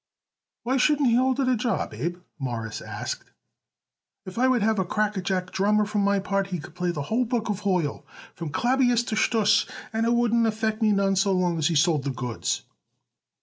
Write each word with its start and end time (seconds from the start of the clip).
"Why 0.63 0.77
shouldn't 0.77 1.09
he 1.09 1.15
hold 1.15 1.39
a 1.41 1.55
job, 1.55 1.93
Abe?" 1.93 2.17
Morris 2.39 2.81
asked. 2.81 3.29
"If 4.25 4.39
I 4.39 4.47
would 4.47 4.63
have 4.63 4.79
a 4.79 4.83
crackerjack 4.83 5.51
drummer, 5.51 5.85
for 5.85 5.99
my 5.99 6.17
part 6.17 6.47
he 6.47 6.57
could 6.57 6.73
play 6.73 6.89
the 6.89 7.03
whole 7.03 7.23
book 7.23 7.49
of 7.49 7.59
Hoyle, 7.59 8.03
from 8.33 8.49
klabbias 8.49 9.05
to 9.09 9.15
stuss, 9.15 9.67
and 9.93 10.07
it 10.07 10.13
wouldn't 10.13 10.47
affect 10.47 10.81
me 10.81 10.91
none 10.91 11.15
so 11.15 11.31
long 11.31 11.59
as 11.59 11.67
he 11.67 11.75
sold 11.75 12.01
the 12.03 12.09
goods." 12.09 12.63